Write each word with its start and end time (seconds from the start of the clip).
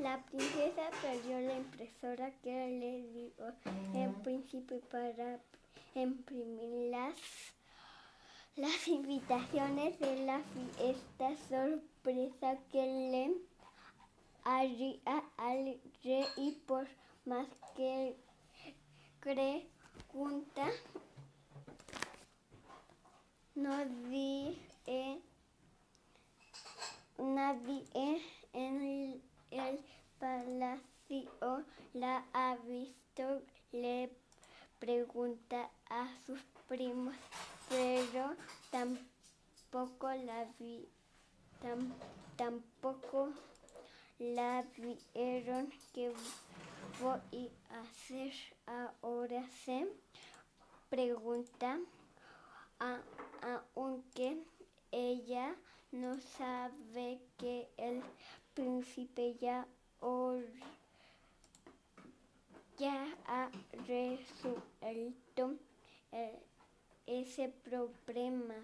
La 0.00 0.16
princesa 0.30 0.90
perdió 1.02 1.38
la 1.40 1.58
impresora 1.58 2.30
que 2.42 2.50
le 2.50 3.02
dio 3.12 3.32
el 3.94 4.14
príncipe 4.22 4.80
para 4.90 5.38
imprimir 5.94 6.90
las, 6.90 7.14
las 8.56 8.88
invitaciones 8.88 10.00
de 10.00 10.24
la 10.24 10.40
fiesta 10.78 11.36
sorpresa 11.50 12.56
que 12.72 12.86
le 13.10 13.34
haría 14.44 15.22
al 15.36 15.78
rey 16.02 16.62
por 16.66 16.88
más 17.26 17.46
que 17.76 18.16
pregunta 19.20 20.66
nadie 23.54 24.56
nadie 27.18 27.84
en 27.92 28.09
el 28.09 28.09
palacio 30.40 31.64
la 31.92 32.24
ha 32.32 32.56
visto 32.66 33.42
le 33.72 34.10
pregunta 34.78 35.70
a 35.90 36.08
sus 36.24 36.40
primos 36.66 37.14
pero 37.68 38.34
tampoco 38.70 40.08
la 40.08 40.46
vi 40.58 40.88
tampoco 42.36 43.28
la 44.18 44.64
vieron 44.76 45.70
que 45.92 46.10
voy 47.02 47.50
a 47.70 47.80
hacer 47.80 48.32
ahora 49.02 49.44
se 49.64 49.86
pregunta 50.88 51.78
aunque 53.74 54.38
ella 54.90 55.54
no 55.92 56.18
sabe 56.38 57.20
que 57.36 57.68
el 57.76 58.02
príncipe 58.54 59.36
ya, 59.40 59.66
ya 62.78 63.06
ha 63.26 63.50
resuelto 63.86 65.56
ese 67.06 67.48
problema 67.48 68.54